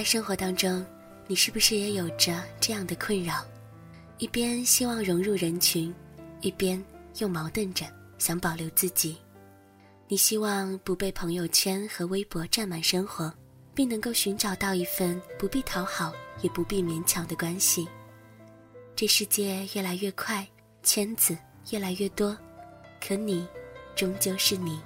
[0.00, 0.82] 在生活当中，
[1.26, 3.44] 你是不是也有着这样的困扰？
[4.16, 5.94] 一边希望融入人群，
[6.40, 6.82] 一边
[7.18, 7.84] 又矛盾着
[8.16, 9.18] 想保留自己。
[10.08, 13.30] 你希望不被朋友圈和微博占满生活，
[13.74, 17.86] 并能够寻找到一份不必讨好也不必勉强的关系。
[18.96, 20.48] 这世界越来越快，
[20.82, 21.36] 圈子
[21.72, 22.34] 越来越多，
[23.06, 23.46] 可你，
[23.94, 24.80] 终究是你，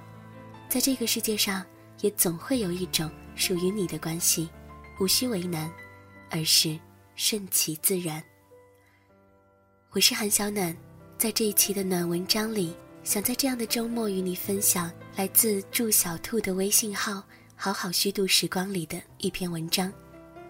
[0.67, 1.65] 在这个世界上，
[2.01, 4.49] 也总会有一种属于你的关系，
[4.99, 5.69] 无需为难，
[6.29, 6.79] 而是
[7.15, 8.23] 顺其自然。
[9.91, 10.75] 我是韩小暖，
[11.17, 12.75] 在这一期的暖文章里。
[13.03, 17.21] 想在这样的周末与你分享来自祝小兔的微信号
[17.55, 19.93] “好好虚度时光”里的一篇文章，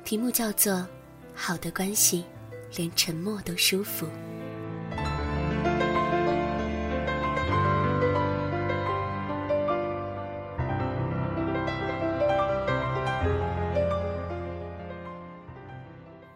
[0.06, 0.74] 题目叫做
[1.34, 2.24] 《好的关系，
[2.78, 4.06] 连沉默都舒服》。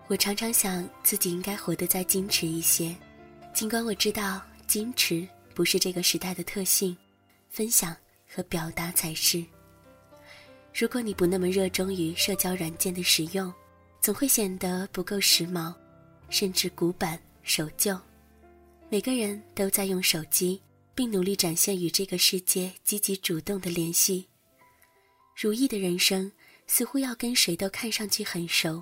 [0.09, 2.95] 我常常想自己应该活得再矜持一些，
[3.53, 5.25] 尽管我知道矜持。
[5.53, 6.97] 不是这个时代的特性，
[7.49, 7.95] 分享
[8.27, 9.45] 和表达才是。
[10.73, 13.53] 如果你不那么热衷于社交软件的使用，
[13.99, 15.75] 总会显得不够时髦，
[16.29, 17.99] 甚至古板守旧。
[18.89, 20.61] 每个人都在用手机，
[20.95, 24.25] 并努力展现与这个世界积极主动的联系。
[25.35, 26.31] 如意的人生
[26.67, 28.81] 似乎要跟谁都看上去很熟，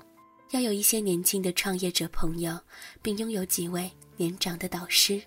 [0.52, 2.58] 要有一些年轻的创业者朋友，
[3.02, 5.22] 并拥有几位年长的导师。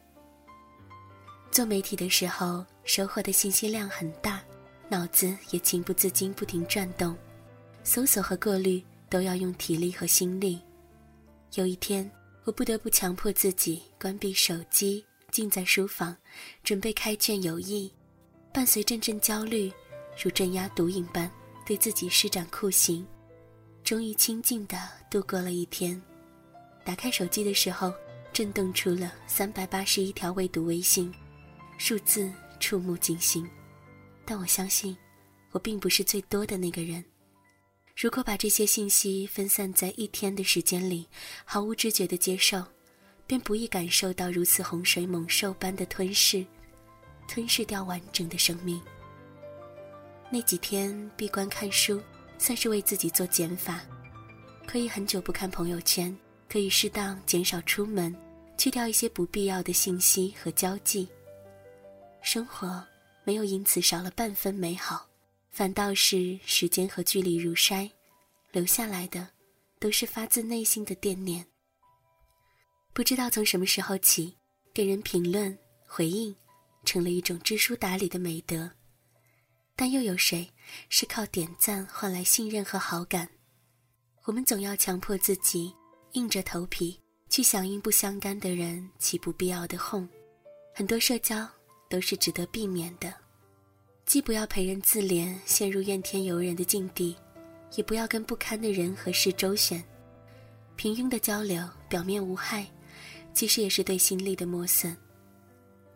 [1.50, 4.40] 做媒体的时候，收获的信息量很大，
[4.88, 7.14] 脑子也情不自禁不停转动，
[7.84, 10.58] 搜索和过滤都要用体力和心力。
[11.54, 12.10] 有一天，
[12.44, 16.16] 我不得不强迫自己关闭手机，静在书房，
[16.64, 17.92] 准备开卷有益，
[18.54, 19.70] 伴随阵阵焦虑，
[20.22, 21.30] 如镇压毒瘾般
[21.66, 23.06] 对自己施展酷刑，
[23.82, 24.76] 终于清静地
[25.10, 26.00] 度过了一天。
[26.84, 27.92] 打开手机的时候，
[28.32, 31.12] 震动出了三百八十一条未读微信。
[31.78, 33.48] 数字触目惊心，
[34.24, 34.96] 但我相信，
[35.50, 37.02] 我并不是最多的那个人。
[37.96, 41.08] 如果把这些信息分散在一天的时间里，
[41.44, 42.62] 毫无知觉的接受，
[43.26, 46.44] 便不易感受到如此洪水猛兽般的吞噬，
[47.26, 48.80] 吞噬掉完整的生命。
[50.30, 52.00] 那几天闭关看书，
[52.40, 53.82] 算是为自己做减法，
[54.66, 56.16] 可以很久不看朋友圈，
[56.48, 58.16] 可以适当减少出门，
[58.56, 61.06] 去掉一些不必要的信息和交际。
[62.22, 62.82] 生活
[63.24, 65.06] 没有因此少了半分美好，
[65.50, 67.90] 反倒是时间和距离如筛，
[68.52, 69.28] 留下来的
[69.78, 71.44] 都是发自内心的惦念。
[72.94, 74.34] 不知道从什么时候起，
[74.72, 76.34] 给人评论回应
[76.86, 78.70] 成了一种知书达理的美德，
[79.80, 80.46] 但又有谁
[80.90, 83.26] 是靠点赞换来信任和好感？
[84.24, 85.74] 我们总要强迫自己
[86.12, 90.06] 硬着头皮去响应不相干的人起不必要的哄，
[90.74, 91.48] 很多社交。
[91.88, 93.12] 都是值得避免的，
[94.04, 97.16] 既不要陪人自怜，陷入怨天尤人的境地，
[97.74, 99.82] 也不要跟不堪的人和事周旋。
[100.76, 102.70] 平庸的交流，表面无害，
[103.32, 104.96] 其实也是对心力的磨损。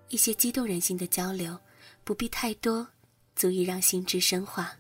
[0.09, 1.56] 一些激动人心的交流，
[2.03, 2.84] 不必太多，
[3.34, 4.72] 足以让心智深化。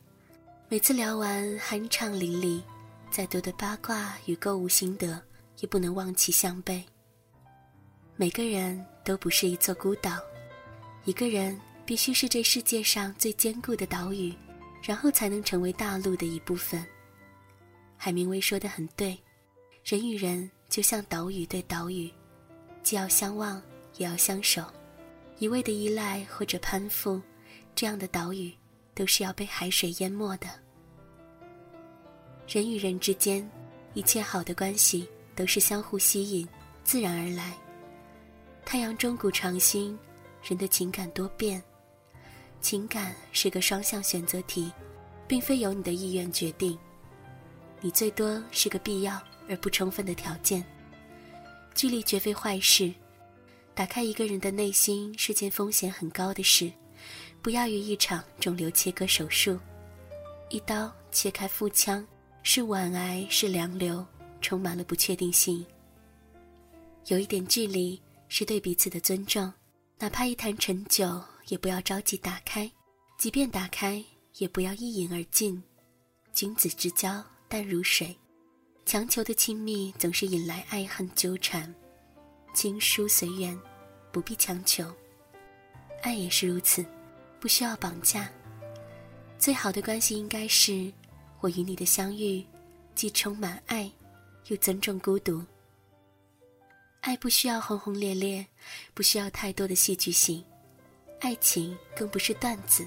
[0.68, 2.62] 每次聊完酣畅淋漓，
[3.10, 5.20] 再多的八卦与购物心得，
[5.60, 6.82] 也不能望其项背。
[8.16, 10.18] 每个人都不是一座孤岛。
[11.04, 14.34] 一个人必须是这世界上最坚固的岛屿，
[14.82, 16.84] 然后才能成为大陆的一部分。
[17.96, 19.18] 海明威说的很对，
[19.84, 22.10] 人与人就像岛屿对岛屿，
[22.82, 23.60] 既要相望，
[23.96, 24.64] 也要相守。
[25.38, 27.20] 一味的依赖或者攀附，
[27.74, 28.52] 这样的岛屿
[28.94, 30.46] 都是要被海水淹没的。
[32.48, 33.48] 人与人之间，
[33.94, 36.48] 一切好的关系都是相互吸引，
[36.82, 37.56] 自然而来。
[38.64, 39.98] 太阳中古长新。
[40.46, 41.62] 人的情感多变，
[42.60, 44.70] 情感是个双向选择题，
[45.26, 46.78] 并非由你的意愿决定。
[47.80, 49.18] 你最多是个必要
[49.48, 50.62] 而不充分的条件。
[51.74, 52.92] 距离绝非坏事，
[53.74, 56.70] 打开一个人的内心是件风险很高的事，
[57.44, 59.60] 不亚于一场肿瘤切割手术。
[60.48, 62.02] 一刀切开腹腔，
[62.42, 64.02] 是晚癌是良瘤，
[64.40, 65.62] 充满了不确定性。
[67.08, 69.52] 有一点距离是对彼此的尊重。
[69.98, 72.66] 哪怕一坛陈酒，也不要着急打开；
[73.18, 74.02] 即便打开，
[74.38, 75.62] 也不要一饮而尽。
[76.32, 78.16] 君子之交淡如水，
[78.86, 81.72] 强求的亲密总是引来爱恨纠缠。
[82.54, 83.54] 亲疏随缘，
[84.10, 84.90] 不必强求。
[86.00, 86.82] 爱也是如此，
[87.44, 88.26] 不需要绑架。
[89.38, 90.90] 最好的关系应该是：
[91.40, 92.42] 我与你的相遇，
[92.94, 93.92] 既充满爱，
[94.46, 95.44] 又尊重孤独。
[97.02, 98.46] 爱不需要轰轰烈烈，
[98.94, 100.42] 不需要太多的戏剧性，
[101.20, 102.86] 爱情更不是段子，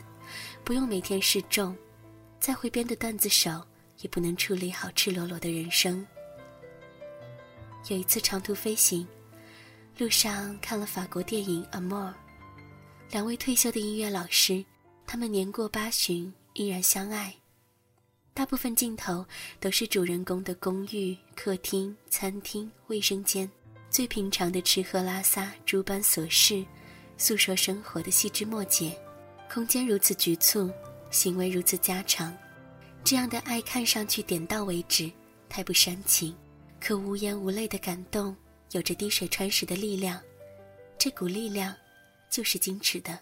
[0.63, 1.77] 不用每天示众，
[2.39, 3.63] 再会编的段子手
[3.99, 6.03] 也不能处理好赤裸裸的人生。
[7.89, 9.07] 有一次长途飞行，
[9.99, 12.09] 路上看了法国电影《Amour》，
[13.09, 14.63] 两位退休的音乐老师，
[15.05, 17.33] 他们年过八旬依然相爱。
[18.33, 19.25] 大部分镜头
[19.61, 23.49] 都是主人公的公寓、客厅、餐厅、卫生间。
[23.89, 26.65] 最平常的吃喝拉撒诸般琐事，
[27.17, 28.95] 诉说生活的细枝末节，
[29.49, 30.69] 空间如此局促，
[31.09, 32.35] 行为如此家常，
[33.05, 35.09] 这样的爱看上去点到为止，
[35.47, 36.35] 太不煽情，
[36.81, 38.35] 可无言无泪的感动，
[38.71, 40.21] 有着滴水穿石的力量，
[40.97, 41.73] 这股力量，
[42.29, 43.19] 就是矜持的。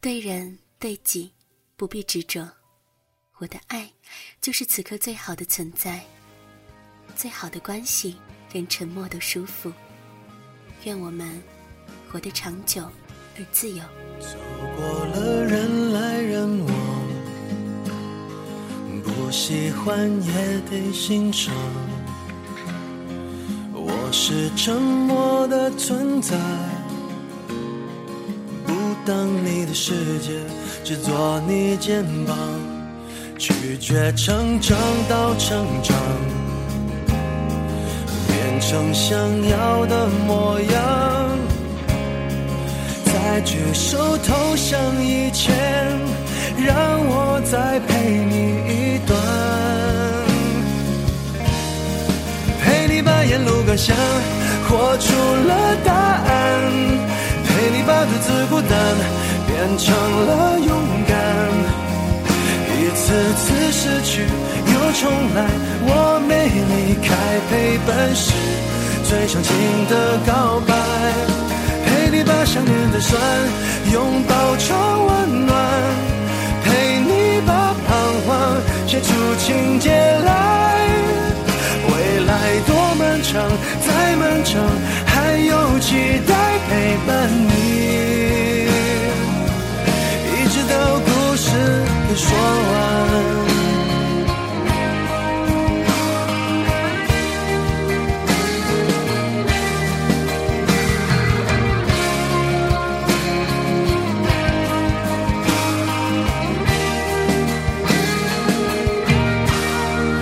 [0.00, 1.32] 对人对己，
[1.76, 2.48] 不必执着，
[3.38, 3.92] 我的爱，
[4.40, 6.04] 就是此刻最好的存在，
[7.16, 8.16] 最好的关系。
[8.52, 9.70] 连沉默都舒服。
[10.84, 11.42] 愿我们
[12.10, 12.88] 活得长久
[13.36, 13.84] 而自由。
[14.20, 14.38] 走
[14.76, 16.72] 过了人来人往，
[19.02, 21.52] 不喜欢也得欣赏。
[23.74, 26.38] 我是沉默的存在，
[29.06, 29.14] 当
[29.44, 30.32] 你的世界，
[30.82, 32.36] 只做你肩膀，
[33.38, 34.76] 拒绝成长
[35.08, 35.96] 到成长。
[38.26, 39.16] 变成想
[39.48, 41.38] 要的模样，
[43.04, 45.54] 在举手投降以前，
[46.58, 49.16] 让我再陪你一段，
[52.60, 53.94] 陪你把沿路感想
[54.68, 55.12] 活出
[55.46, 56.72] 了答案，
[57.66, 58.70] 陪你把独自孤单
[59.48, 60.70] 变成了勇
[61.08, 61.18] 敢。
[62.78, 65.44] 一次次失去又重来，
[65.82, 67.10] 我没离开，
[67.50, 68.30] 陪伴是
[69.02, 69.52] 最长情
[69.90, 70.76] 的告白。
[71.84, 73.20] 陪你把想念的酸
[73.92, 75.58] 拥抱成温暖，
[76.62, 77.90] 陪你把彷
[78.28, 80.86] 徨写出情节来。
[81.88, 83.42] 未来多漫长，
[83.84, 84.62] 再漫长，
[85.44, 85.94] 有期
[86.26, 86.34] 待
[86.68, 87.50] 陪伴你，
[90.32, 91.50] 一直到故事。
[92.16, 92.74] 说完，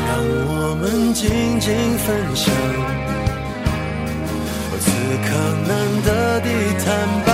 [0.08, 0.10] 让
[0.48, 0.50] 我
[0.80, 0.82] 们
[1.14, 1.22] 静
[1.60, 2.52] 静分享，
[5.22, 5.28] 可
[5.66, 5.70] 能
[6.02, 6.48] 的地
[6.84, 6.86] 坦
[7.24, 7.28] 白，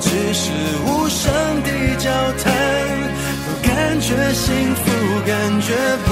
[0.00, 0.50] 只是
[0.84, 1.22] 无声
[1.62, 1.68] 的
[1.98, 2.10] 交
[2.42, 2.52] 谈。
[3.62, 4.82] 感觉幸福，
[5.26, 5.72] 感觉
[6.04, 6.08] 不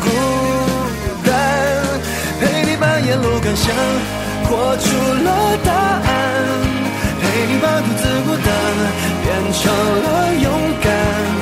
[0.00, 0.06] 孤
[1.24, 1.30] 单。
[2.40, 3.74] 陪你把沿路感想
[4.44, 4.86] 活出
[5.24, 5.28] 了
[5.64, 6.06] 答案，
[7.20, 8.46] 陪你把独自孤单
[9.22, 9.62] 变成
[10.02, 10.06] 了
[10.42, 10.46] 勇
[10.82, 11.41] 敢。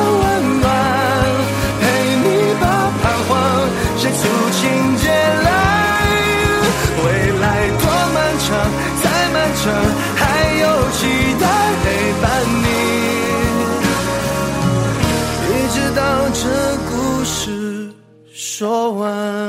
[18.61, 19.40] 说完。